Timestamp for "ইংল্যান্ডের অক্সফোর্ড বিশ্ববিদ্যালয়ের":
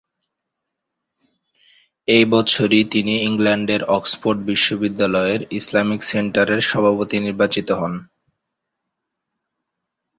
3.27-5.41